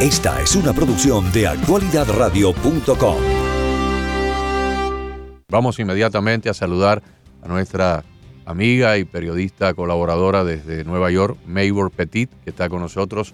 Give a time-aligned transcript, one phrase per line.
[0.00, 3.16] Esta es una producción de actualidadradio.com.
[5.48, 7.02] Vamos inmediatamente a saludar
[7.40, 8.04] a nuestra
[8.44, 13.32] amiga y periodista colaboradora desde Nueva York, Maybor Petit, que está con nosotros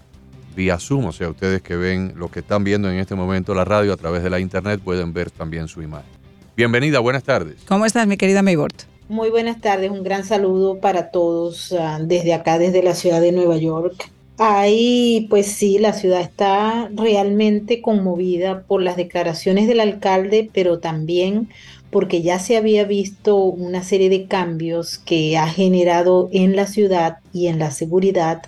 [0.54, 1.06] vía Zoom.
[1.06, 3.96] O sea, ustedes que ven, los que están viendo en este momento la radio a
[3.96, 6.12] través de la internet, pueden ver también su imagen.
[6.56, 7.56] Bienvenida, buenas tardes.
[7.66, 8.70] ¿Cómo estás, mi querida Maybor?
[9.08, 13.32] Muy buenas tardes, un gran saludo para todos ah, desde acá, desde la ciudad de
[13.32, 14.12] Nueva York.
[14.38, 21.48] Ahí, pues sí, la ciudad está realmente conmovida por las declaraciones del alcalde, pero también
[21.90, 27.18] porque ya se había visto una serie de cambios que ha generado en la ciudad
[27.34, 28.42] y en la seguridad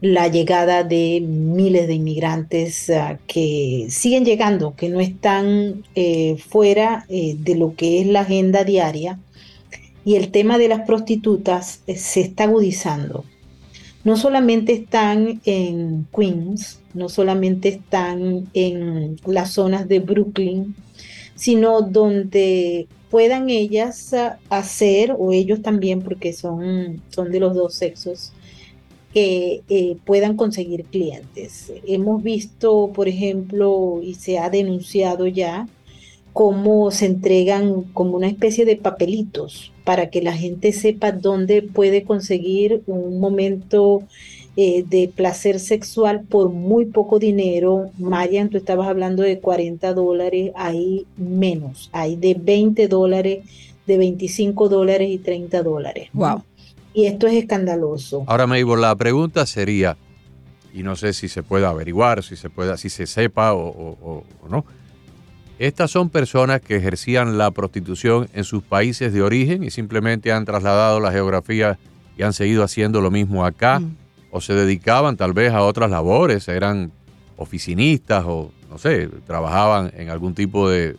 [0.00, 7.04] la llegada de miles de inmigrantes ah, que siguen llegando, que no están eh, fuera
[7.10, 9.18] eh, de lo que es la agenda diaria.
[10.02, 13.24] Y el tema de las prostitutas eh, se está agudizando.
[14.02, 20.74] No solamente están en Queens, no solamente están en las zonas de Brooklyn,
[21.34, 27.74] sino donde puedan ellas ah, hacer, o ellos también, porque son, son de los dos
[27.74, 28.32] sexos,
[29.12, 31.72] que eh, puedan conseguir clientes.
[31.86, 35.66] Hemos visto, por ejemplo, y se ha denunciado ya,
[36.32, 42.04] cómo se entregan como una especie de papelitos para que la gente sepa dónde puede
[42.04, 44.04] conseguir un momento
[44.54, 47.90] eh, de placer sexual por muy poco dinero.
[47.98, 53.44] Marian, tú estabas hablando de 40 dólares, hay menos, hay de 20 dólares,
[53.84, 56.08] de 25 dólares y 30 dólares.
[56.12, 56.44] Wow.
[56.94, 58.22] Y esto es escandaloso.
[58.28, 59.96] Ahora, Maybor, la pregunta sería,
[60.72, 64.24] y no sé si se puede averiguar, si se pueda, si se sepa o, o
[64.48, 64.64] no.
[65.60, 70.44] Estas son personas que ejercían la prostitución en sus países de origen y simplemente han
[70.44, 71.78] trasladado la geografía
[72.16, 73.78] y han seguido haciendo lo mismo acá.
[73.78, 74.00] Mm
[74.30, 76.92] o se dedicaban tal vez a otras labores, eran
[77.36, 80.96] oficinistas o no sé, trabajaban en algún tipo de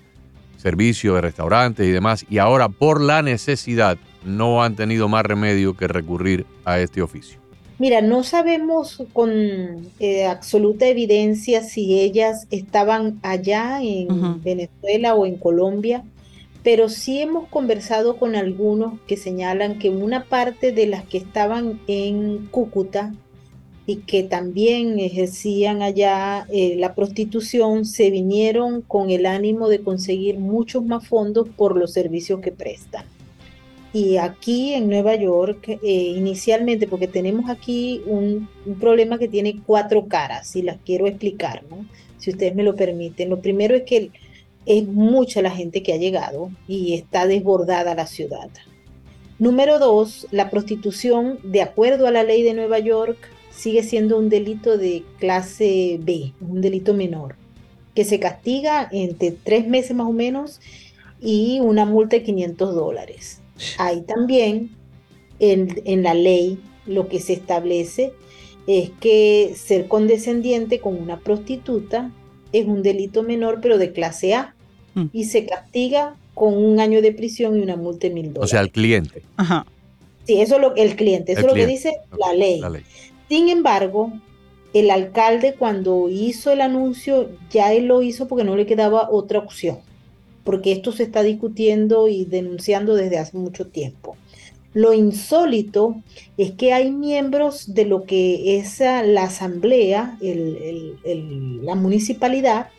[0.58, 5.76] servicio de restaurantes y demás, y ahora por la necesidad no han tenido más remedio
[5.76, 7.41] que recurrir a este oficio.
[7.82, 9.32] Mira, no sabemos con
[10.00, 16.04] eh, absoluta evidencia si ellas estaban allá en Venezuela o en Colombia,
[16.62, 21.82] pero sí hemos conversado con algunos que señalan que una parte de las que estaban
[21.88, 23.16] en Cúcuta
[23.88, 30.38] y que también ejercían allá eh, la prostitución se vinieron con el ánimo de conseguir
[30.38, 33.06] muchos más fondos por los servicios que prestan.
[33.94, 39.62] Y aquí en Nueva York, eh, inicialmente, porque tenemos aquí un, un, problema que tiene
[39.66, 41.86] cuatro caras y las quiero explicar, ¿no?
[42.22, 43.30] si ustedes me lo permiten.
[43.30, 44.12] Lo primero es que
[44.66, 48.50] es mucha la gente que ha llegado y está desbordada la ciudad.
[49.40, 53.18] Número dos, la prostitución, de acuerdo a la ley de Nueva York,
[53.50, 57.36] sigue siendo un delito de clase B, un delito menor,
[57.96, 60.62] que se castiga entre tres meses más o menos
[61.20, 63.41] y una multa de 500 dólares.
[63.78, 64.72] Hay también
[65.40, 68.14] en, en la ley lo que se establece
[68.68, 72.12] es que ser condescendiente con una prostituta
[72.52, 74.56] es un delito menor, pero de clase A,
[74.94, 75.06] mm.
[75.14, 78.44] y se castiga con un año de prisión y una multa de mil dólares.
[78.44, 79.24] O sea, el cliente.
[79.38, 79.66] Ajá.
[80.26, 82.62] Sí, eso es lo, el cliente, eso es lo que dice la ley.
[83.28, 84.12] Sin embargo,
[84.74, 89.40] el alcalde cuando hizo el anuncio, ya él lo hizo porque no le quedaba otra
[89.40, 89.80] opción,
[90.44, 94.18] porque esto se está discutiendo y denunciando desde hace mucho tiempo.
[94.74, 96.02] Lo insólito
[96.38, 102.70] es que hay miembros de lo que es la asamblea, la municipalidad,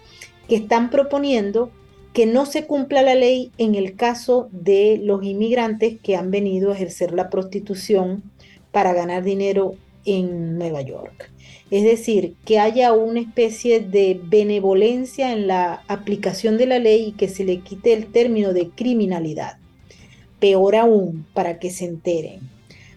[0.48, 1.70] que están proponiendo
[2.14, 6.70] que no se cumpla la ley en el caso de los inmigrantes que han venido
[6.70, 8.22] a ejercer la prostitución
[8.70, 9.74] para ganar dinero
[10.04, 11.30] en Nueva York.
[11.72, 17.12] Es decir, que haya una especie de benevolencia en la aplicación de la ley y
[17.12, 19.56] que se le quite el término de criminalidad.
[20.38, 22.40] Peor aún, para que se enteren,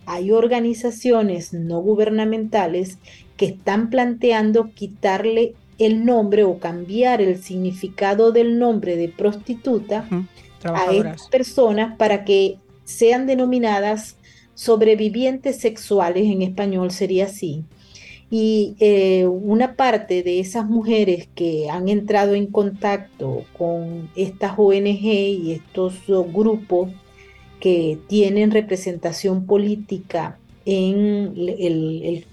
[0.06, 2.98] hay organizaciones no gubernamentales
[3.38, 10.06] que están planteando quitarle el nombre o cambiar el significado del nombre de prostituta
[10.66, 14.18] a estas personas para que sean denominadas
[14.54, 17.64] sobrevivientes sexuales, en español sería así.
[18.30, 25.04] Y eh, una parte de esas mujeres que han entrado en contacto con estas ONG
[25.04, 26.90] y estos grupos
[27.60, 32.24] que tienen representación política en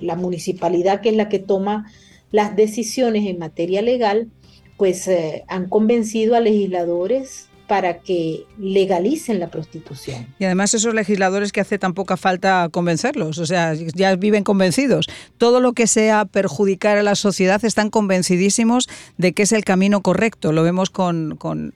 [0.00, 1.90] la municipalidad, que es la que toma
[2.30, 4.28] las decisiones en materia legal,
[4.76, 10.26] pues eh, han convencido a legisladores para que legalicen la prostitución.
[10.38, 15.08] Y además esos legisladores que hace tan poca falta convencerlos, o sea, ya viven convencidos.
[15.38, 20.02] Todo lo que sea perjudicar a la sociedad están convencidísimos de que es el camino
[20.02, 20.52] correcto.
[20.52, 21.72] Lo vemos con, con,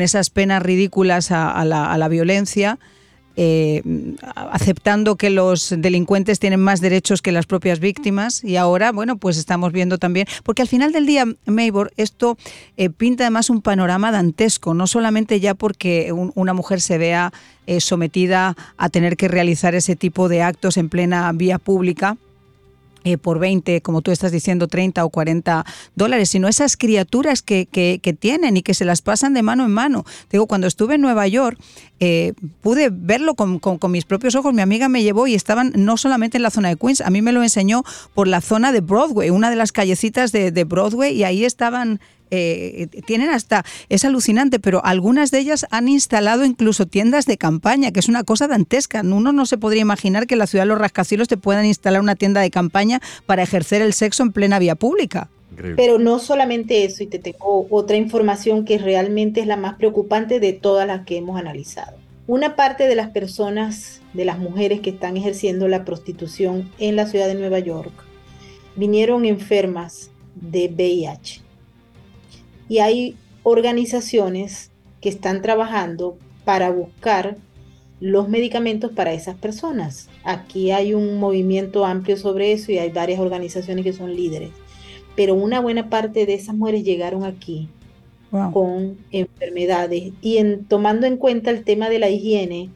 [0.00, 2.78] esas penas ridículas a, la, a la violencia
[3.36, 3.82] eh,
[4.34, 8.42] aceptando que los delincuentes tienen más derechos que las propias víctimas.
[8.44, 12.36] Y ahora, bueno, pues estamos viendo también, porque al final del día, Maybor, esto
[12.76, 17.32] eh, pinta además un panorama dantesco, no solamente ya porque una mujer se vea
[17.66, 22.16] eh, sometida a tener que realizar ese tipo de actos en plena vía pública,
[23.04, 25.64] eh, por 20, como tú estás diciendo, 30 o 40
[25.94, 29.70] dólares, sino esas criaturas que, que, tienen y que se las pasan de mano en
[29.70, 30.04] mano.
[30.30, 31.58] Digo, cuando estuve en Nueva York,
[32.00, 34.52] eh, pude verlo con, con, mis propios ojos.
[34.52, 37.22] Mi amiga me llevó y estaban no solamente en la zona de Queens, a mí
[37.22, 41.14] me lo enseñó por la zona de Broadway, una de las callecitas de, de Broadway,
[41.14, 42.00] y ahí estaban
[42.30, 47.92] eh, tienen hasta, es alucinante, pero algunas de ellas han instalado incluso tiendas de campaña,
[47.92, 49.02] que es una cosa dantesca.
[49.02, 52.00] Uno no se podría imaginar que en la ciudad de los rascacielos te puedan instalar
[52.00, 55.28] una tienda de campaña para ejercer el sexo en plena vía pública.
[55.76, 60.40] Pero no solamente eso, y te tengo otra información que realmente es la más preocupante
[60.40, 61.96] de todas las que hemos analizado.
[62.26, 67.06] Una parte de las personas, de las mujeres que están ejerciendo la prostitución en la
[67.06, 67.92] ciudad de Nueva York,
[68.76, 71.49] vinieron enfermas de VIH
[72.70, 74.70] y hay organizaciones
[75.00, 77.36] que están trabajando para buscar
[77.98, 80.08] los medicamentos para esas personas.
[80.22, 84.50] Aquí hay un movimiento amplio sobre eso y hay varias organizaciones que son líderes.
[85.16, 87.68] Pero una buena parte de esas mujeres llegaron aquí
[88.52, 92.70] con enfermedades y en, tomando en cuenta el tema de la higiene,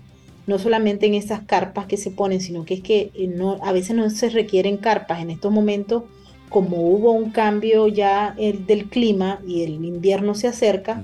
[0.49, 3.70] no solamente en esas carpas que se ponen, sino que es que eh, no, a
[3.70, 5.23] veces no se requieren carpas.
[5.23, 6.02] En estos momentos
[6.49, 11.02] como hubo un cambio ya el, del clima y el invierno se acerca,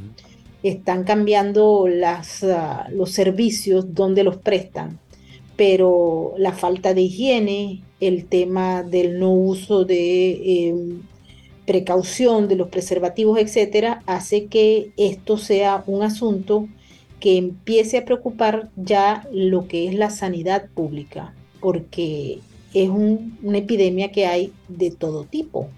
[0.63, 4.99] están cambiando las, ah, los servicios donde los prestan.
[5.57, 11.03] Pero la falta de higiene, el tema del no uso de em,
[11.67, 16.67] precaución de los preservativos, etcétera, hace que esto sea un asunto
[17.21, 22.41] que empiece a preocupar ya lo que es la sanidad pública, porque
[22.75, 25.69] es una epidemia que hay de todo tipo.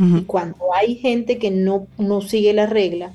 [0.00, 3.14] Y cuando hay gente que no, no sigue la regla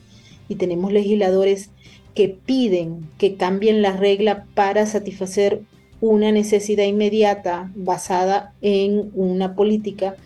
[0.49, 1.69] y tenemos legisladores
[2.13, 5.61] que piden que cambien la regla para satisfacer
[6.01, 10.17] una necesidad inmediata basada en una política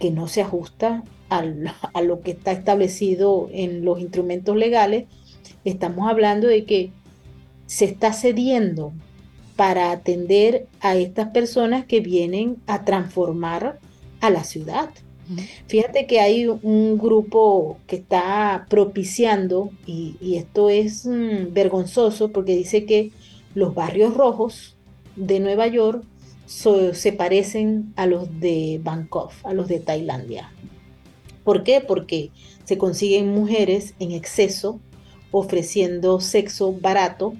[0.00, 5.04] que no se ajusta a lo que está establecido en los instrumentos legales,
[5.64, 6.90] estamos hablando de que
[7.66, 8.92] se está cediendo
[9.56, 13.80] para atender a estas personas que vienen a transformar
[14.20, 14.90] a la ciudad.
[15.66, 22.84] Fíjate que hay un grupo que está propiciando, y, esto es mm, vergonzoso porque dice
[22.84, 23.10] que
[23.54, 24.76] los barrios rojos
[25.16, 26.04] de Nueva York
[26.46, 30.52] se parecen a los de Bangkok, a los de Tailandia.
[31.42, 31.80] ¿Por qué?
[31.80, 32.30] Porque
[32.64, 34.78] se consiguen mujeres en exceso
[35.32, 37.34] ofreciendo sexo barato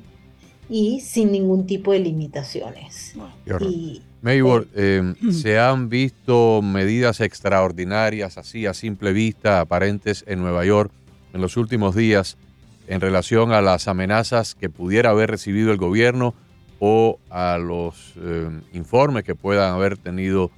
[0.68, 3.14] y sin ningún tipo de limitaciones.
[3.60, 10.64] Y, Maybor, eh, se han visto medidas extraordinarias, así a simple vista, aparentes en Nueva
[10.64, 10.90] York
[11.32, 12.36] en los últimos días
[12.88, 16.34] en relación a las amenazas que pudiera haber recibido el gobierno
[16.78, 20.50] o a los eh, informes que puedan haber tenido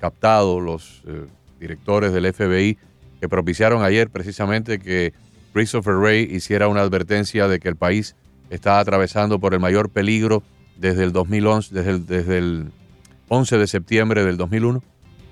[0.00, 1.26] captado los eh,
[1.60, 2.78] directores del FBI
[3.20, 5.12] que propiciaron ayer precisamente que
[5.52, 8.16] Christopher Wray hiciera una advertencia de que el país
[8.50, 10.42] está atravesando por el mayor peligro
[10.76, 12.72] desde el 2011, desde el, desde el
[13.28, 14.82] 11 de septiembre del 2001?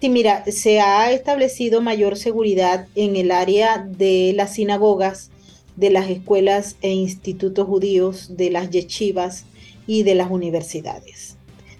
[0.00, 5.30] Sí, mira, se ha establecido mayor seguridad en el área de las sinagogas,
[5.76, 9.44] de las escuelas e institutos judíos, de las yeshivas
[9.86, 11.36] y de las universidades.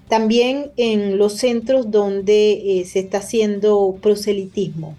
[0.09, 4.97] También en los centros donde eh, se está haciendo proselitismo,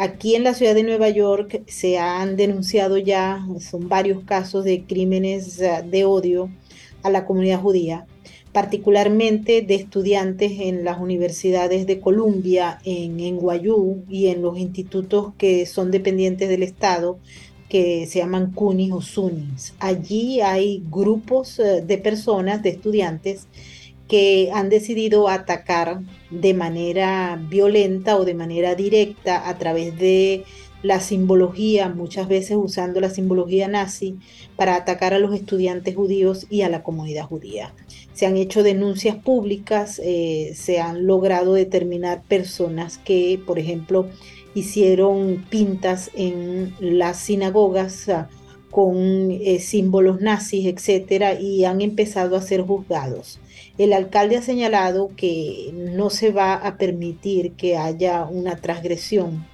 [0.00, 4.84] Aquí en la ciudad de Nueva York se han denunciado ya, son varios casos de
[4.84, 6.52] crímenes de odio
[7.02, 8.06] a la comunidad judía,
[8.52, 15.66] particularmente de estudiantes en las universidades de Columbia, en NYU y en los institutos que
[15.66, 17.18] son dependientes del Estado,
[17.68, 19.74] que se llaman CUNYs o SUNYs.
[19.80, 23.48] Allí hay grupos eh, de personas, de estudiantes,
[24.08, 26.00] que han decidido atacar
[26.30, 30.44] de manera violenta o de manera directa a través de
[30.82, 34.16] la simbología, muchas veces usando la simbología nazi,
[34.56, 37.74] para atacar a los estudiantes judíos y a la comunidad judía.
[38.12, 44.08] Se han hecho denuncias públicas, eh, se han logrado determinar personas que, por ejemplo,
[44.54, 48.06] hicieron pintas en las sinagogas
[48.70, 53.40] con eh, símbolos nazis, etcétera, y han empezado a ser juzgados.
[53.78, 59.46] El alcalde ha señalado que no se va a permitir que haya una transgresión,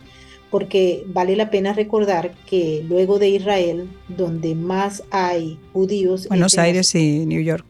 [0.50, 6.26] porque vale la pena recordar que luego de Israel, donde más hay judíos...
[6.28, 7.66] Buenos Aires y New York.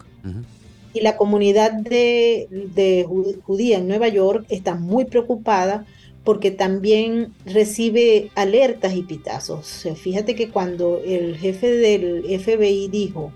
[0.92, 3.04] Y la comunidad de, de
[3.42, 5.84] judía en Nueva York está muy preocupada
[6.22, 9.86] porque también recibe alertas y pitazos.
[9.96, 13.32] Fíjate que cuando el jefe del FBI dijo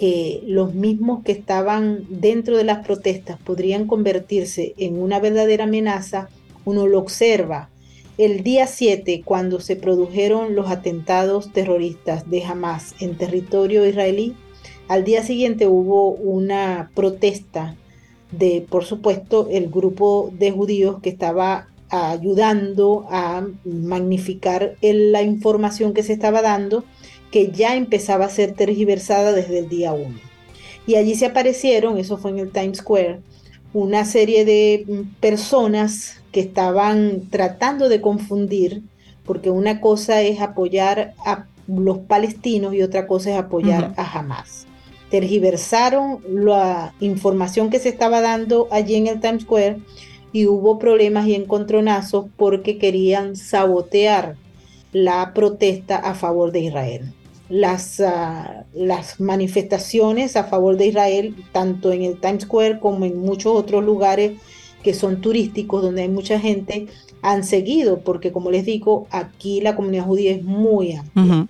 [0.00, 6.28] los mismos que estaban dentro de las protestas podrían convertirse en una verdadera amenaza,
[6.64, 7.70] uno lo observa.
[8.16, 14.34] El día 7, cuando se produjeron los atentados terroristas de Hamas en territorio israelí,
[14.88, 17.76] al día siguiente hubo una protesta
[18.32, 26.02] de, por supuesto, el grupo de judíos que estaba ayudando a magnificar la información que
[26.02, 26.84] se estaba dando,
[27.30, 30.18] que ya empezaba a ser tergiversada desde el día 1.
[30.86, 33.20] Y allí se aparecieron, eso fue en el Times Square,
[33.74, 38.82] una serie de mm, personas que estaban tratando de confundir,
[39.24, 44.66] porque una cosa es apoyar a los palestinos y otra cosa es apoyar a Hamas.
[45.10, 49.78] Tergiversaron la información que se estaba dando allí en el Times Square
[50.32, 54.36] y hubo problemas y encontronazos porque querían sabotear
[54.92, 57.12] la protesta a favor de Israel.
[57.48, 63.18] Las, ah, las manifestaciones a favor de Israel, tanto en el Times Square como en
[63.18, 64.32] muchos otros lugares
[64.82, 66.86] que son turísticos, donde hay mucha gente,
[67.22, 71.48] han seguido, porque como les digo, aquí la comunidad judía es muy amplia.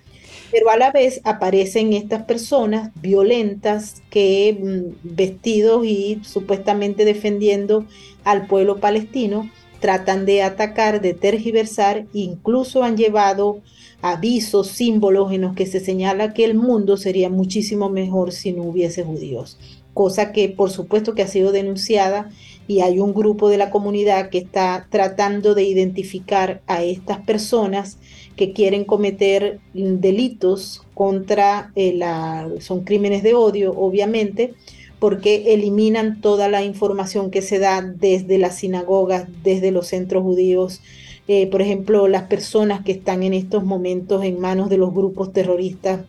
[0.51, 7.85] Pero a la vez aparecen estas personas violentas que mm, vestidos y supuestamente defendiendo
[8.25, 13.61] al pueblo palestino tratan de atacar, de tergiversar, incluso han llevado
[14.03, 18.63] avisos, símbolos en los que se señala que el mundo sería muchísimo mejor si no
[18.65, 19.59] hubiese judíos,
[19.93, 22.31] cosa que por supuesto que ha sido denunciada
[22.69, 27.99] y hay un grupo de la comunidad que está tratando de identificar a estas personas
[28.37, 34.55] que quieren cometer delitos contra eh, la, son crímenes de odio, obviamente,
[34.99, 40.81] porque eliminan toda la información que se da desde las sinagogas, desde los centros judíos.
[41.29, 45.33] Eh, por ejemplo, las personas que están en estos momentos en manos de los grupos
[45.33, 46.01] terroristas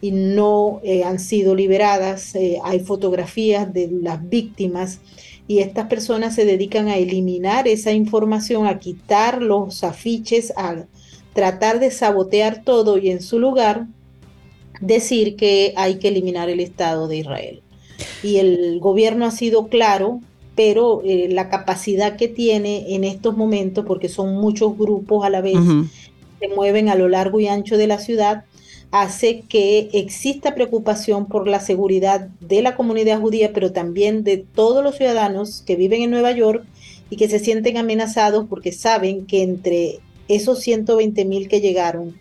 [0.00, 2.34] y no eh, han sido liberadas.
[2.62, 5.00] hay fotografías de las víctimas
[5.48, 10.84] y estas personas se dedican a eliminar esa información, a quitar los afiches, a
[11.32, 13.86] tratar de sabotear todo y en su lugar
[14.80, 17.62] decir que hay que eliminar el Estado de Israel.
[18.22, 20.20] Y el gobierno ha sido claro,
[20.54, 25.40] pero eh, la capacidad que tiene en estos momentos, porque son muchos grupos a la
[25.40, 25.56] vez,
[26.40, 28.44] que se mueven a lo largo y ancho de la ciudad,
[28.90, 34.82] hace que exista preocupación por la seguridad de la comunidad judía, pero también de todos
[34.82, 36.64] los ciudadanos que viven en Nueva York
[37.10, 42.14] y que se sienten amenazados porque saben que entre esos 120 mil que llegaron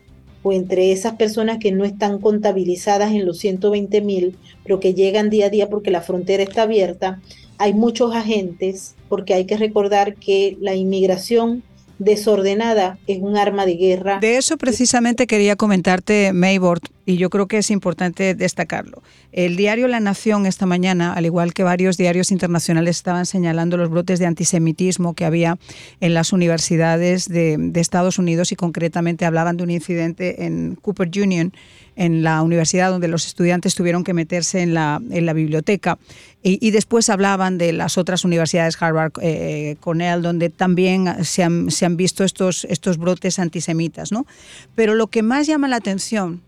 [0.47, 5.29] o entre esas personas que no están contabilizadas en los 120 mil, pero que llegan
[5.29, 7.19] día a día porque la frontera está abierta,
[7.57, 11.63] hay muchos agentes, porque hay que recordar que la inmigración
[11.99, 14.19] desordenada es un arma de guerra.
[14.19, 19.01] De eso precisamente quería comentarte, Maybord, y yo creo que es importante destacarlo.
[19.31, 23.89] El diario La Nación esta mañana, al igual que varios diarios internacionales, estaban señalando los
[23.89, 25.57] brotes de antisemitismo que había
[26.01, 31.53] en las universidades de, Estados Unidos y concretamente hablaban de un incidente en Cooper Union,
[31.95, 35.97] en la universidad donde los estudiantes tuvieron que meterse en la, biblioteca.
[36.43, 42.25] Y, después hablaban de las otras universidades, Harvard, eh, Cornell, donde también se han, visto
[42.25, 44.09] estos, brotes antisemitas.
[44.75, 46.41] Pero lo que más llama la atención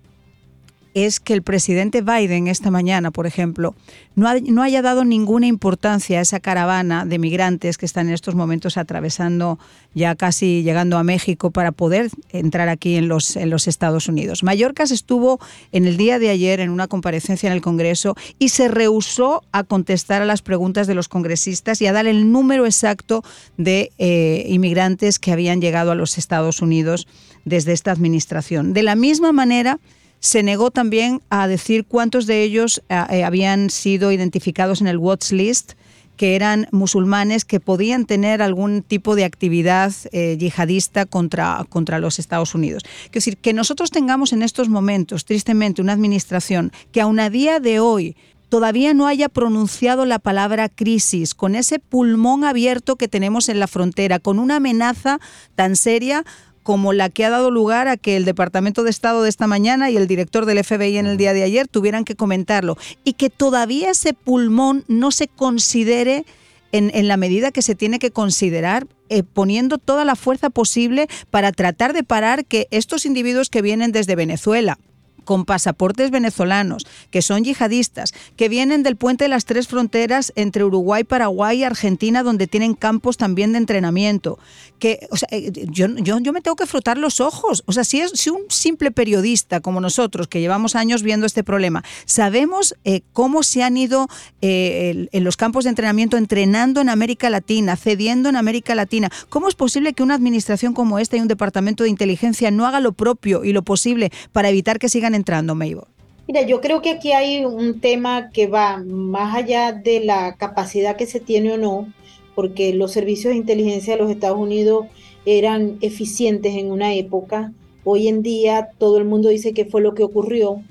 [0.94, 3.76] es que el presidente Biden esta mañana, por ejemplo,
[4.16, 8.36] no, no, haya dado ninguna importancia a esa caravana de migrantes que están en estos
[8.36, 9.60] momentos atravesando,
[9.94, 14.44] ya casi llegando a México para poder entrar aquí en los, en los Estados Unidos.
[14.44, 15.40] Mallorcas estuvo
[15.72, 19.64] en el día de ayer en una comparecencia en el Congreso y se rehusó a
[19.64, 23.24] contestar a las preguntas de los congresistas y a dar el número exacto
[23.58, 27.08] de eh, inmigrantes que habían llegado a los Estados Unidos
[27.46, 28.74] desde esta administración.
[28.74, 29.80] De la misma manera,
[30.20, 34.98] se negó también a decir cuántos de ellos eh, eh, habían sido identificados en el
[34.98, 35.74] watch list
[36.20, 42.20] que eran musulmanes que podían tener algún tipo de actividad eh, yihadista contra, contra los
[42.20, 42.84] Estados Unidos.
[43.06, 47.62] Es decir, que nosotros tengamos en estos momentos, tristemente, una administración que aún a día
[47.62, 48.18] de hoy
[48.50, 53.68] todavía no haya pronunciado la palabra crisis, con ese pulmón abierto que tenemos en la
[53.68, 55.20] frontera, con una amenaza
[55.56, 56.26] tan seria
[56.70, 59.90] como la que ha dado lugar a que el Departamento de Estado de esta mañana
[59.90, 63.32] y el director del FBI en el día de ayer tuvieran que comentarlo y que
[63.32, 66.26] todavía ese pulmón no se considere
[66.72, 71.08] en, en la medida que se tiene que considerar eh, poniendo toda la fuerza posible
[71.32, 74.78] para tratar de parar que estos individuos que vienen desde Venezuela,
[75.24, 80.64] con pasaportes venezolanos, que son yihadistas, que vienen del puente de las tres fronteras entre
[80.64, 84.40] Uruguay, Paraguay y Argentina, donde tienen campos también de entrenamiento.
[84.80, 87.64] Que, o sea, eh, yo, yo, yo, me tengo que frotar los ojos.
[87.66, 91.44] O sea, si, es, si un simple periodista como nosotros, que llevamos años viendo este
[91.44, 94.08] problema, sabemos eh, cómo se han ido
[94.42, 99.48] eh, en los campos de entrenamiento entrenando en América Latina, cediendo en América Latina, ¿cómo
[99.48, 102.94] es posible que una administración como esta y un departamento de inteligencia no haga lo
[102.94, 105.88] propio y lo posible para evitar que sigan entrando, Maybor?
[106.28, 110.96] Mira, yo creo que aquí hay un tema que va más allá de la capacidad
[110.96, 111.92] que se tiene o no,
[112.36, 114.86] porque los servicios de inteligencia de los Estados Unidos
[115.26, 117.52] eran eficientes en una época.
[117.84, 120.62] Hoy en día todo el mundo dice que fue lo que ocurrió.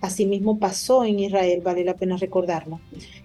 [0.00, 2.80] Asimismo pasó en Israel, vale la pena recordarlo.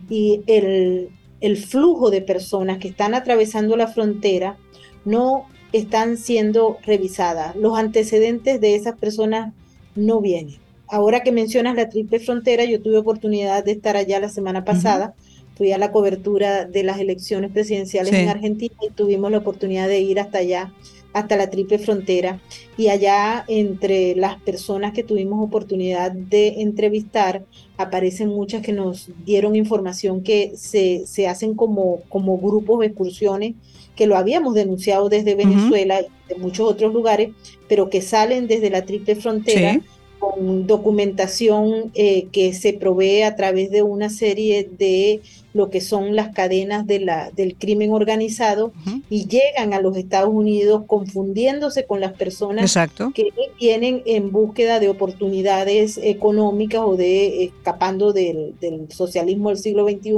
[0.08, 4.58] Y el, el flujo de personas que están atravesando la frontera
[5.04, 7.56] no están siendo revisadas.
[7.56, 9.54] Los antecedentes de esas personas
[9.96, 10.60] no viene.
[10.88, 15.14] Ahora que mencionas la triple frontera, yo tuve oportunidad de estar allá la semana pasada.
[15.56, 20.02] Fui a la cobertura de las elecciones presidenciales en Argentina y tuvimos la oportunidad de
[20.02, 20.74] ir hasta allá,
[21.14, 22.42] hasta la triple frontera.
[22.78, 27.46] Y allá, entre las personas que tuvimos oportunidad de entrevistar,
[27.78, 33.56] aparecen muchas que nos dieron información que se, se hacen como, como grupos de excursiones
[33.96, 37.30] que lo habíamos denunciado desde Venezuela y de muchos otros lugares,
[37.68, 39.80] pero que salen desde la triple frontera
[40.22, 45.22] con documentación eh, que se provee a través de una serie de
[45.54, 48.72] lo que son las cadenas de la, del crimen organizado
[49.10, 52.72] y llegan a los Estados Unidos confundiéndose con las personas
[53.16, 53.30] que
[53.60, 60.12] vienen en búsqueda de oportunidades económicas o de escapando del, del socialismo del siglo XXI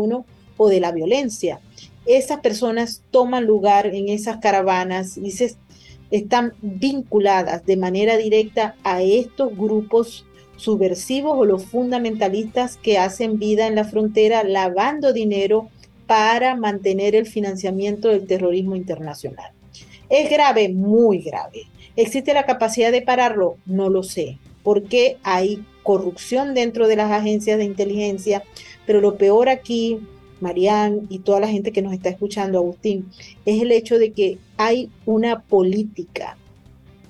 [0.58, 1.62] o de la violencia
[2.06, 5.56] esas personas toman lugar en esas caravanas y se,
[6.12, 10.26] están vinculadas de manera directa a estos grupos
[10.58, 15.70] subversivos o los fundamentalistas que hacen vida en la frontera lavando dinero
[16.06, 19.52] para mantener el financiamiento del terrorismo internacional.
[20.10, 20.70] ¿Es grave?
[20.70, 21.63] Muy grave.
[21.96, 23.58] ¿Existe la capacidad de pararlo?
[23.66, 28.44] No lo sé, porque hay corrupción dentro de las agencias de inteligencia,
[28.86, 30.00] pero lo peor aquí
[30.43, 33.10] Marían y toda la gente que nos está escuchando, Agustín,
[33.45, 36.38] es el hecho de que hay una política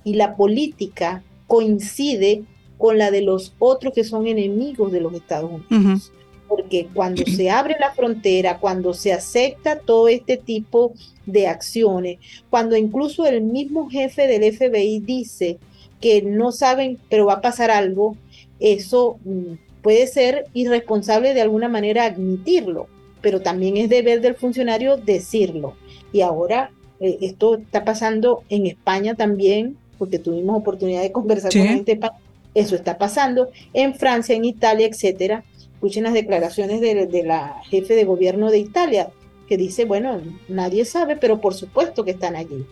[0.03, 2.43] y la política coincide
[2.77, 6.11] con la de los otros que son enemigos de los Estados Unidos.
[6.47, 10.93] Porque cuando se abre la frontera, cuando se acepta todo este tipo
[11.25, 12.19] de acciones,
[12.49, 15.57] cuando incluso el mismo jefe del FBI dice
[15.99, 18.17] que no saben, pero va a pasar algo,
[18.59, 22.87] eso mm, puede ser irresponsable de alguna manera admitirlo
[23.23, 25.75] pero también es deber del funcionario decirlo.
[26.11, 31.63] Y ahora eh, esto está pasando en España también, porque tuvimos oportunidad de conversar con
[31.63, 31.99] gente
[32.53, 35.43] Eso está pasando en Francia, en Italia, etcétera.
[35.73, 39.09] Escuchen las declaraciones de, la jefe de gobierno de Italia,
[39.47, 42.65] que dice, bueno, nadie sabe, pero por supuesto que están allí.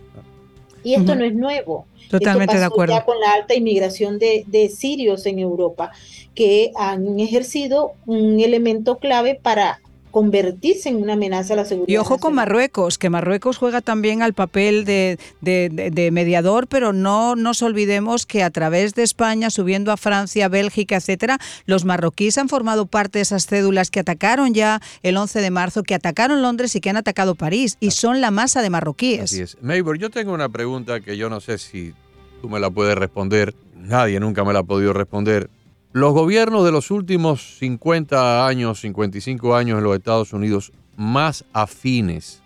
[0.84, 1.86] Y esto no es nuevo.
[2.10, 2.94] Totalmente de acuerdo.
[2.94, 5.92] Ya con la alta inmigración de, de, sirios en Europa,
[6.34, 9.81] que han ejercido un elemento clave para
[10.12, 11.92] convertirse en una amenaza a la seguridad.
[11.92, 17.34] Y ojo con Marruecos, que Marruecos juega también al papel de, de, mediador, pero no
[17.34, 22.48] nos olvidemos que a través de España, subiendo a Francia, Bélgica, etcétera, los marroquíes han
[22.48, 26.76] formado parte de esas cédulas que atacaron ya el 11 de marzo, que atacaron Londres
[26.76, 29.22] y que han atacado París, y son la masa de marroquíes.
[29.22, 29.56] Así es.
[29.62, 31.94] Maybor, yo tengo una pregunta que yo no sé si
[32.42, 35.48] tú me la puedes responder, nadie nunca me la ha podido responder.
[35.94, 42.42] Los gobiernos de los últimos 50 años, 55 años en los Estados Unidos, más afines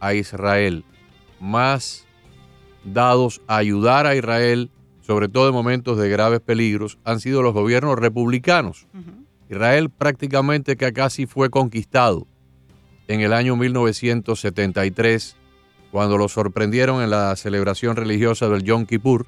[0.00, 0.84] a Israel,
[1.38, 2.06] más
[2.82, 7.54] dados a ayudar a Israel, sobre todo en momentos de graves peligros, han sido los
[7.54, 8.88] gobiernos republicanos.
[9.48, 12.26] Israel prácticamente que casi fue conquistado
[13.06, 15.36] en el año 1973,
[15.92, 19.26] cuando lo sorprendieron en la celebración religiosa del Yom Kippur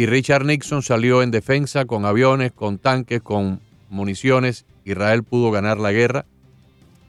[0.00, 3.60] y Richard Nixon salió en defensa con aviones, con tanques, con
[3.90, 4.64] municiones.
[4.86, 6.24] Israel pudo ganar la guerra.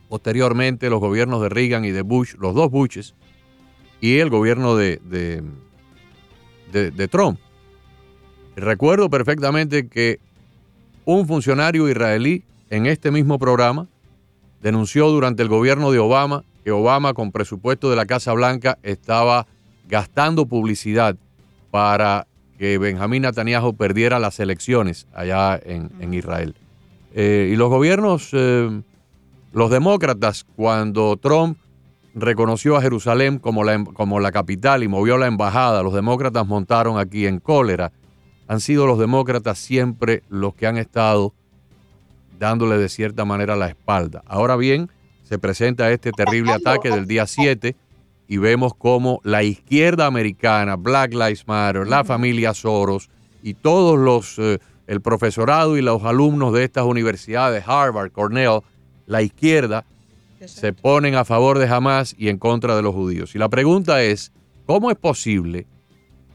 [0.09, 3.15] Posteriormente los gobiernos de Reagan y de Bush, los dos Bushes,
[4.01, 7.39] y el gobierno de, de, de Trump.
[8.57, 10.19] Recuerdo perfectamente que
[11.05, 13.87] un funcionario israelí en este mismo programa
[14.61, 19.47] denunció durante el gobierno de Obama que Obama con presupuesto de la Casa Blanca estaba
[19.87, 21.15] gastando publicidad
[21.71, 22.27] para
[22.61, 26.53] que Benjamín Netanyahu perdiera las elecciones allá en, Israel.
[27.15, 28.83] Eh, y los gobiernos, eh,
[29.51, 31.57] los demócratas, cuando Trump
[32.13, 36.99] reconoció a Jerusalén como la, como la capital y movió la embajada, los demócratas montaron
[36.99, 37.93] aquí en cólera.
[38.47, 41.33] Han sido los demócratas siempre los que han estado
[42.37, 44.21] dándole de cierta manera la espalda.
[44.27, 44.91] Ahora bien,
[45.23, 47.75] se presenta este terrible ataque del día 7
[48.31, 53.09] y vemos cómo la izquierda americana, Black Lives Matter, la familia Soros
[53.43, 58.61] y todos los, eh, el profesorado y los alumnos de estas universidades, Harvard, Cornell,
[59.05, 59.83] la izquierda,
[60.45, 63.35] se ponen a favor de Hamas y en contra de los judíos.
[63.35, 64.31] Y la pregunta es,
[64.65, 65.67] ¿cómo es posible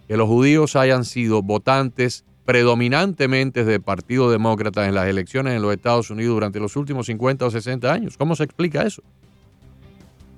[0.06, 5.72] que los judíos hayan sido votantes predominantemente del Partido Demócrata en las elecciones en los
[5.72, 8.18] Estados Unidos durante los últimos 50 o 60 años.
[8.18, 9.02] ¿Cómo se explica eso?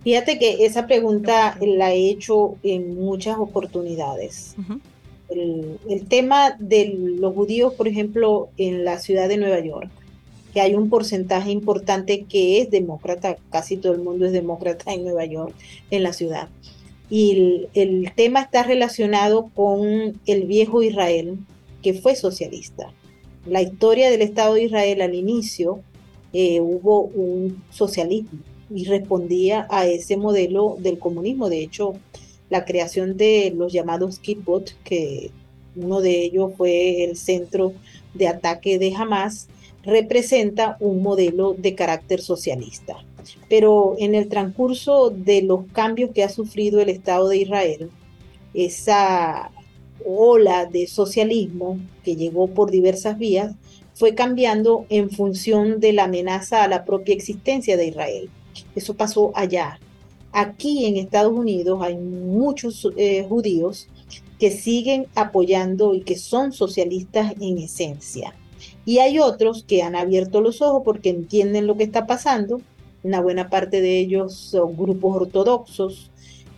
[0.03, 4.55] Fíjate que esa pregunta la he hecho en muchas oportunidades.
[5.29, 9.91] el, el, tema de los judíos, por ejemplo, en la ciudad de Nueva York,
[10.55, 15.05] que hay un porcentaje importante que es demócrata, casi todo el mundo es demócrata en
[15.05, 15.55] Nueva York,
[15.91, 16.49] en la ciudad.
[17.11, 21.39] Y el, el tema está relacionado con el viejo Israel,
[21.83, 22.93] que fue socialista.
[23.47, 25.81] La historia del Estado de Israel al inicio
[26.33, 28.39] eh, hubo un socialismo
[28.71, 31.49] y respondía a ese modelo del comunismo.
[31.49, 31.95] De hecho,
[32.51, 35.31] la creación de los llamados kibbutz, que
[35.77, 37.73] uno de ellos fue el centro
[38.15, 39.49] de ataque de Hamas,
[39.85, 42.97] representa un modelo de carácter socialista.
[43.49, 47.91] Pero en el transcurso de los cambios que ha sufrido el Estado de Israel,
[48.55, 49.51] esa
[50.05, 53.55] ola de socialismo que llegó por diversas vías
[53.95, 58.31] fue cambiando en función de la amenaza a la propia existencia de Israel.
[58.75, 59.79] Eso pasó allá.
[60.33, 63.89] Aquí en Estados Unidos hay muchos eh, judíos
[64.39, 68.35] que siguen apoyando y que son socialistas en esencia.
[68.85, 72.61] Y hay otros que han abierto los ojos porque entienden lo que está pasando.
[73.03, 76.11] Una buena parte de ellos son grupos ortodoxos,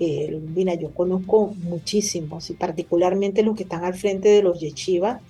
[0.03, 5.21] eh, mira, yo conozco muchísimos y particularmente los que están al frente de los yeshiva,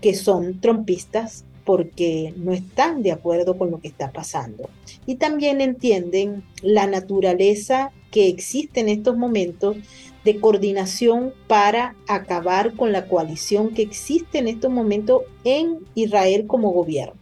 [0.00, 4.68] que son trompistas porque no están de acuerdo con lo que está pasando.
[5.06, 9.76] Y también entienden la naturaleza que existe en estos momentos
[10.24, 16.72] de coordinación para acabar con la coalición que existe en estos momentos en Israel como
[16.72, 17.14] gobierno.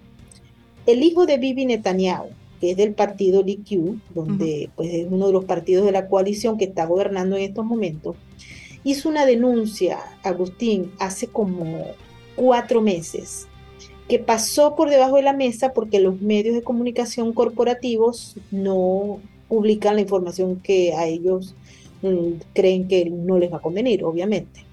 [0.86, 5.34] El hijo de Bibi Netanyahu, que es del partido Likud, donde pues, es uno de
[5.34, 8.16] los partidos de la coalición que está gobernando en estos momentos,
[8.82, 11.84] hizo una denuncia, Agustín, hace como
[12.34, 13.47] cuatro meses,
[14.08, 19.96] que pasó por debajo de la mesa porque los medios de comunicación corporativos no publican
[19.96, 21.54] la información que a ellos
[22.02, 24.64] mm, creen que no les va a convenir, obviamente.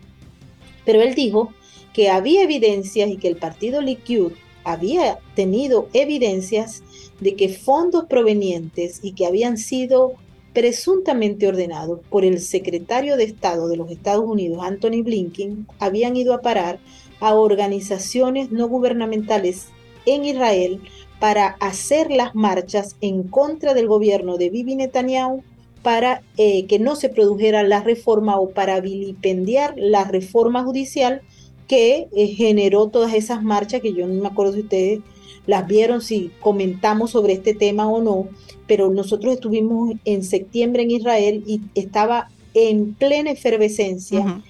[0.86, 1.52] Pero él dijo
[1.94, 4.32] que había evidencias y que el partido Likud
[4.64, 6.84] había tenido evidencias
[7.20, 10.14] de que fondos provenientes y que habían sido
[10.54, 16.34] presuntamente ordenados por el secretario de Estado de los Estados Unidos, Anthony Blinken, habían ido
[16.34, 16.80] a parar
[17.26, 19.70] a organizaciones no gubernamentales
[20.06, 20.80] en Israel
[21.20, 25.42] para hacer las marchas en contra del gobierno de Bibi Netanyahu
[25.82, 31.22] para eh, que no se produjera la reforma o para vilipendiar la reforma judicial
[31.68, 35.00] que eh, generó todas esas marchas que yo no me acuerdo si ustedes
[35.48, 38.28] las vieron, si comentamos sobre este tema o no,
[38.68, 44.44] pero nosotros estuvimos en septiembre en Israel y estaba en plena efervescencia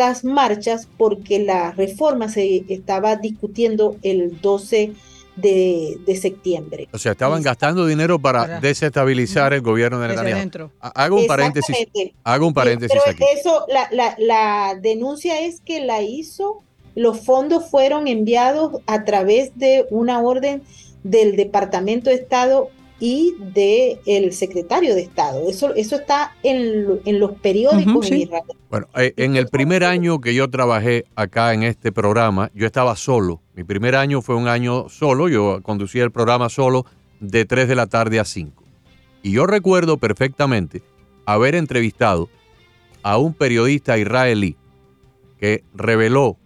[0.00, 4.94] estas marchas porque la reforma se estaba discutiendo el 12
[5.36, 6.88] de, septiembre.
[6.92, 10.70] O sea, estaban gastando dinero para, desestabilizar el gobierno de Netanyahu.
[10.80, 11.76] Hago un paréntesis.
[12.24, 13.22] Hago un paréntesis aquí.
[13.38, 16.62] Eso, la, la, la denuncia es que la hizo
[16.94, 20.62] los fondos fueron enviados a través de una orden
[21.04, 25.48] del Departamento de Estado y del el secretario de Estado.
[25.48, 28.42] Eso, eso está en, los periódicos en Israel.
[28.68, 32.94] Bueno, eh, en el primer año que yo trabajé acá en este programa, yo estaba
[32.94, 33.40] solo.
[33.54, 36.84] Mi primer año fue un año solo, yo conducía el programa solo
[37.20, 38.62] de 3 de la tarde a 5.
[39.22, 40.82] Y yo recuerdo perfectamente
[41.24, 42.28] haber entrevistado
[43.02, 44.56] a un periodista israelí
[45.38, 46.36] que reveló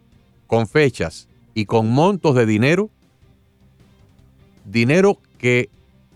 [0.46, 2.90] con fechas y con montos de dinero,
[4.64, 5.68] dinero que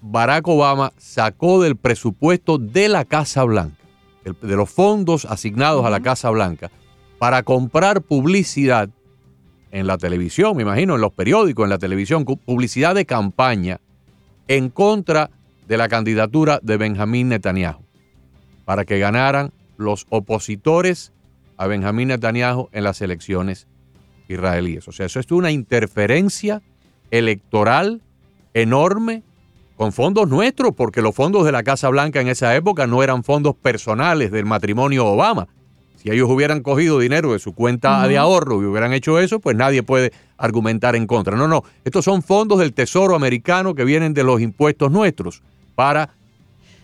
[0.03, 3.83] Barack Obama sacó del presupuesto de la Casa Blanca,
[4.25, 6.71] de los fondos asignados a la Casa Blanca,
[7.19, 8.91] para comprar publicidad
[9.71, 13.81] en la televisión, me imagino, en los periódicos, en la televisión, publicidad de campaña
[14.47, 15.31] en contra
[15.67, 17.83] de la candidatura de Benjamín Netanyahu,
[18.65, 21.13] para que ganaran los opositores
[21.57, 23.67] a Benjamín Netanyahu en las elecciones
[24.29, 24.89] israelíes.
[24.89, 26.63] O sea, eso es una interferencia
[27.11, 28.03] electoral
[28.55, 29.23] enorme
[29.79, 33.23] con fondos nuestros, porque los fondos de la Casa Blanca en esa época no eran
[33.23, 35.47] fondos personales del matrimonio Obama.
[35.97, 39.57] Si ellos hubieran cogido dinero de su cuenta de ahorro y hubieran hecho eso, pues
[39.57, 41.37] nadie puede argumentar en contra.
[41.37, 45.43] No, no, estos son fondos del Tesoro americano que vienen de los impuestos nuestros
[45.77, 46.11] para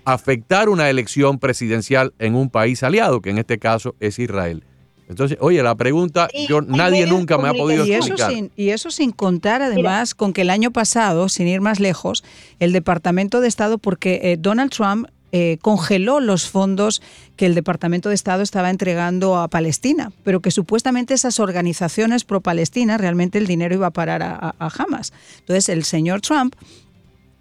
[0.05, 4.63] afectar una elección presidencial en un país aliado, que en este caso es Israel.
[5.09, 8.33] Entonces, oye, la pregunta, yo nadie nunca me ha podido explicar.
[8.33, 11.61] Y eso sin, y eso sin contar además con que el año pasado, sin ir
[11.61, 12.25] más lejos,
[12.59, 17.03] el Departamento de Estado, porque eh, Donald Trump eh, congeló los fondos
[17.37, 23.01] que el Departamento de Estado estaba entregando a Palestina, pero que supuestamente esas organizaciones pro-palestinas
[23.01, 25.13] realmente el dinero iba a parar a, a Hamas.
[25.41, 26.55] Entonces el señor Trump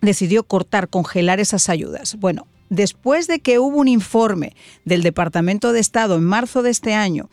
[0.01, 2.15] decidió cortar, congelar esas ayudas.
[2.19, 6.93] Bueno, después de que hubo un informe del Departamento de Estado en marzo de este
[6.93, 7.29] año,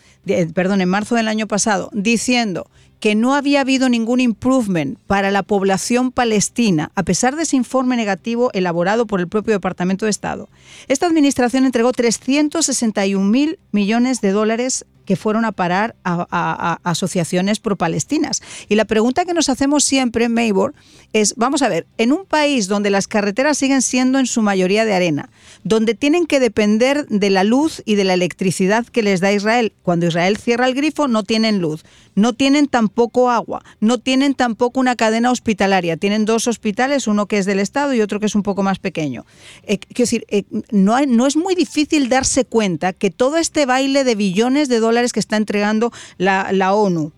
[0.55, 5.43] perdón, en marzo del año pasado, diciendo que no había habido ningún improvement para la
[5.43, 10.49] población palestina, a pesar de ese informe negativo elaborado por el propio Departamento de Estado.
[10.87, 18.43] Esta administración entregó 361 mil millones de dólares que fueron a parar a, asociaciones pro-palestinas.
[18.69, 20.73] Y la pregunta que nos hacemos siempre, Maybor,
[21.13, 24.85] es, vamos a ver, en un país donde las carreteras siguen siendo en su mayoría
[24.85, 25.29] de arena,
[25.65, 29.73] donde tienen que depender de la luz y de la electricidad que les da Israel,
[29.83, 31.85] cuando Israel cierra el grifo no tienen luz,
[32.15, 32.90] no tienen tampoco
[33.29, 37.95] agua, no tienen tampoco una cadena hospitalaria, tienen dos hospitales, uno que es del Estado
[37.95, 39.25] y otro que es un poco más pequeño.
[39.63, 44.15] Eh, quiero decir, eh, no, es muy difícil darse cuenta que todo este baile de
[44.15, 47.13] billones de dólares que está entregando la, la ONU,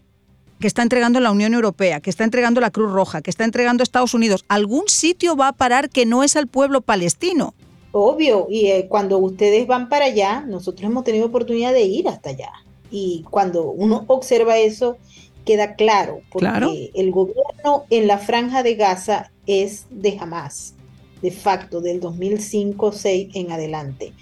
[0.61, 3.83] que está entregando la Unión Europea, que está entregando la Cruz Roja, que está entregando
[3.83, 7.55] Estados Unidos, algún sitio va a parar que no es al pueblo palestino.
[7.91, 12.31] Obvio, y eh, cuando ustedes van para allá, nosotros hemos tenido oportunidad de ir hasta
[12.31, 12.51] allá.
[12.91, 14.97] Y cuando uno observa eso,
[15.45, 20.75] queda claro, porque el gobierno en la franja de Gaza es de Hamas,
[21.21, 24.13] de facto, del 2005-6 en adelante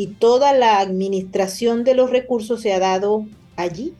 [0.00, 3.92] y toda la administración de los recursos se ha dado allí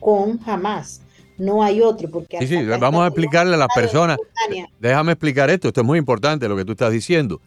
[0.00, 1.00] con jamás.
[1.38, 2.10] No hay otro.
[2.10, 4.18] Porque sí, sí, vamos a explicarle a las personas.
[4.80, 7.40] Déjame explicar esto, esto es muy importante lo que tú estás diciendo.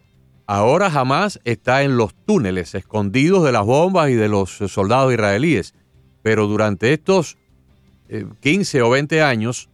[0.46, 5.74] Ahora jamás está en los túneles, escondidos de las bombas y de los soldados israelíes.
[6.22, 7.36] Pero durante estos
[8.40, 9.68] 15 eh, o 20 años,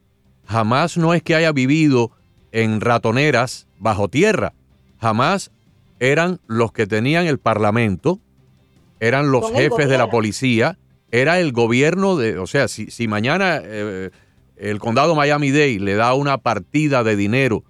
[0.47, 2.11] jamás no es que haya vivido
[2.53, 4.53] en ratoneras bajo tierra.
[5.01, 5.51] Jamás
[6.01, 8.21] eran los que tenían el parlamento,
[9.01, 10.79] eran los jefes de la policía,
[11.11, 14.11] era el gobierno de, o sea, si, si mañana eh,
[14.57, 17.65] el condado Miami-Dade le da una partida de dinero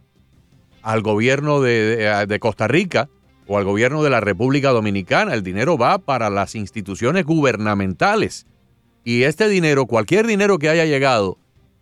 [0.82, 3.08] al gobierno de, de, Costa Rica
[3.46, 8.46] o al gobierno de la República Dominicana, el dinero va para las instituciones gubernamentales.
[9.04, 11.36] Y este dinero, cualquier dinero que haya llegado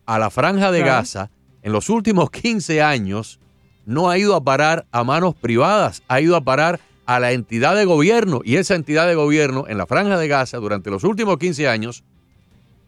[0.06, 1.30] a la franja de Gaza
[1.62, 3.38] en los últimos 15 años,
[3.86, 7.76] no ha ido a parar a manos privadas, ha ido a parar a la entidad
[7.76, 8.40] de gobierno.
[8.44, 12.04] Y esa entidad de gobierno en la franja de Gaza durante los últimos 15 años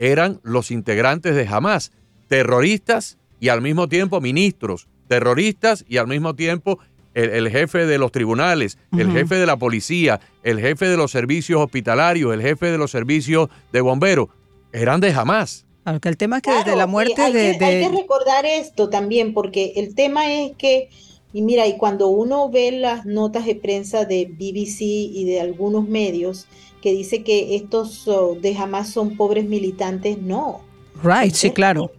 [0.01, 1.92] eran los integrantes de Hamas,
[2.29, 6.81] terroristas y al mismo tiempo ministros, terroristas y al mismo tiempo
[7.14, 11.61] el, jefe de los tribunales, el jefe de la policía, el jefe de los servicios
[11.61, 14.29] hospitalarios, el jefe de los servicios de bomberos,
[14.72, 15.66] eran de Hamas.
[15.85, 19.74] Aunque el tema es que desde la muerte de, Hay que recordar esto también, porque
[19.77, 20.88] el tema es que
[21.35, 25.88] y mira, y cuando uno ve las notas de prensa de BBC y de algunos
[25.88, 26.46] medios
[26.81, 30.61] que dice que estos oh, de Hamas son pobres militantes, no.
[31.03, 31.90] Right, sí, claro.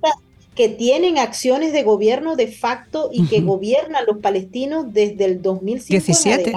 [0.55, 6.53] Que tienen acciones de gobierno de facto y que gobiernan los palestinos desde el 2017.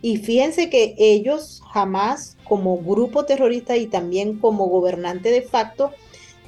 [0.00, 5.92] Y fíjense que ellos jamás, como grupo terrorista y también como gobernante de facto,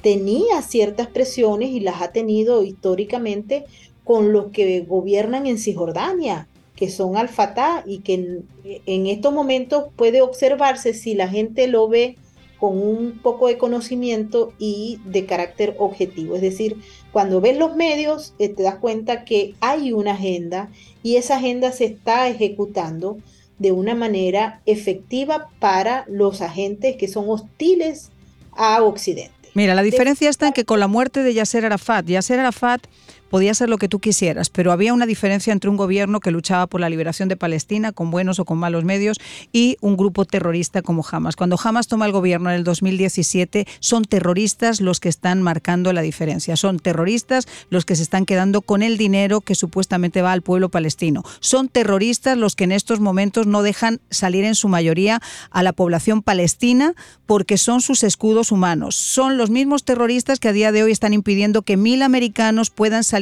[0.01, 3.65] tenía ciertas presiones y las ha tenido históricamente
[4.03, 8.43] con los que gobiernan en Cisjordania, que son al-Fatah y que
[8.85, 12.17] en, estos momentos puede observarse si la gente lo ve
[12.59, 16.35] con un poco de conocimiento y de carácter objetivo.
[16.35, 16.77] Es decir,
[17.11, 20.69] cuando ves los medios eh, te das cuenta que hay una agenda
[21.03, 23.17] y esa agenda se está ejecutando
[23.59, 28.11] de una manera efectiva para los agentes que son hostiles
[28.51, 29.33] a Occidente.
[29.53, 32.85] Mira, la diferencia está en que con la muerte de Yasser Arafat, Yasser Arafat
[33.29, 36.67] podía ser lo que tú quisieras, pero había una diferencia entre un gobierno que luchaba
[36.67, 39.17] por la liberación de Palestina con buenos o con malos medios
[39.51, 41.35] y un grupo terrorista como Hamas.
[41.35, 46.01] Cuando Hamas toma el gobierno en el 2017, son terroristas los que están marcando la
[46.01, 46.55] diferencia.
[46.55, 50.69] Son terroristas los que se están quedando con el dinero que supuestamente va al pueblo
[50.69, 51.23] palestino.
[51.39, 55.73] Son terroristas los que en estos momentos no dejan salir en su mayoría a la
[55.73, 56.93] población palestina
[57.25, 58.95] porque son sus escudos humanos.
[58.95, 63.03] Son los mismos terroristas que a día de hoy están impidiendo que mil americanos puedan
[63.03, 63.14] salir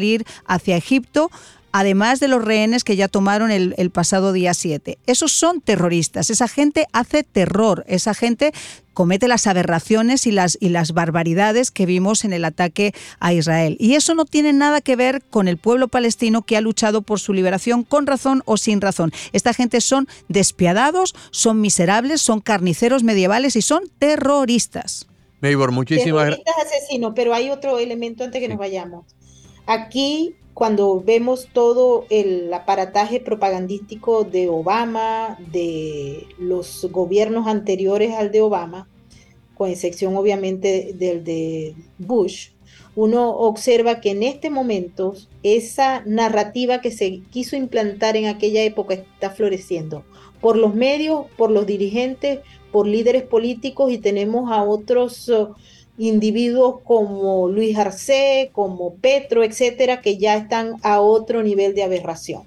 [0.46, 1.30] hacia Egipto
[1.74, 5.00] además de los rehenes que ya tomaron el, pasado día 7.
[5.08, 8.54] Esos son terroristas, esa gente hace terror, esa gente
[8.94, 13.76] comete las aberraciones y las, y las barbaridades que vimos en el ataque a Israel.
[13.80, 17.20] Y eso no tiene nada que ver con el pueblo palestino que ha luchado por
[17.20, 19.12] su liberación con razón o sin razón.
[19.34, 25.08] Esta gente son despiadados, son miserables, son carniceros medievales y son terroristas.
[25.42, 26.46] Maybor, muchísimas gracias.
[26.68, 29.06] asesino, pero hay otro elemento antes que nos vayamos.
[29.66, 38.42] Aquí cuando vemos todo el aparataje propagandístico de Obama, de los gobiernos anteriores al de
[38.42, 38.88] Obama,
[39.56, 42.50] con excepción obviamente del de Bush,
[42.96, 48.94] uno observa que en este momento esa narrativa que se quiso implantar en aquella época
[48.94, 50.04] está floreciendo.
[50.40, 55.32] Por los medios, por los dirigentes, por líderes políticos y tenemos a otros
[55.98, 62.44] individuos como Luis Arce, como Petro, etcétera, que ya están a otro nivel de aberración.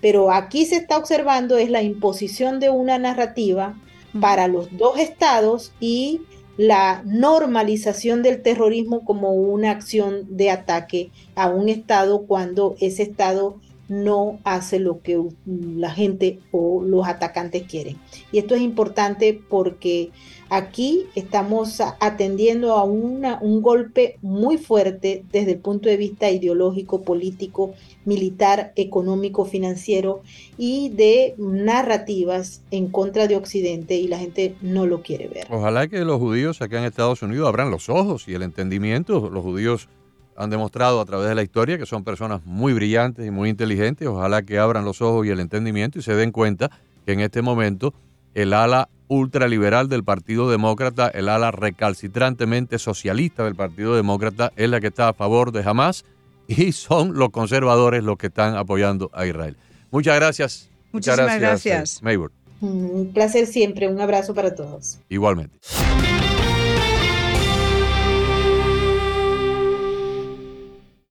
[0.00, 3.80] Pero aquí se está observando es la imposición de una narrativa
[4.20, 6.20] para los dos estados y
[6.56, 13.60] la normalización del terrorismo como una acción de ataque a un estado cuando ese estado
[13.88, 17.96] no hace lo que la gente o los atacantes quieren.
[18.32, 20.10] Y esto es importante porque
[20.50, 27.02] Aquí estamos atendiendo a una, un golpe muy fuerte desde el punto de vista ideológico,
[27.02, 27.74] político,
[28.06, 30.22] militar, económico, financiero
[30.56, 35.46] y de narrativas en contra de Occidente y la gente no lo quiere ver.
[35.50, 39.28] Ojalá que los judíos acá en Estados Unidos abran los ojos y el entendimiento.
[39.28, 39.90] Los judíos
[40.38, 44.06] han demostrado a través de la historia que son personas muy brillantes y muy inteligentes.
[44.06, 46.70] Ojalá que abran los ojos y el entendimiento y se den cuenta
[47.04, 47.92] que en este momento
[48.34, 54.80] el ala ultraliberal del Partido Demócrata, el ala recalcitrantemente socialista del Partido Demócrata, es la
[54.80, 56.04] que está a favor de Hamas
[56.46, 59.56] y son los conservadores los que están apoyando a Israel.
[59.90, 60.68] Muchas gracias.
[60.92, 62.00] Muchas gracias, gracias.
[62.04, 62.18] Eh,
[62.60, 63.88] Un placer siempre.
[63.88, 65.00] Un abrazo para todos.
[65.08, 65.58] Igualmente.